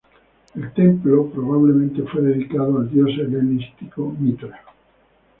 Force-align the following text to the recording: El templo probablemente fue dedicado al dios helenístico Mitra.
El 0.55 0.73
templo 0.73 1.27
probablemente 1.29 2.01
fue 2.01 2.23
dedicado 2.23 2.79
al 2.79 2.89
dios 2.89 3.09
helenístico 3.19 4.11
Mitra. 4.19 4.63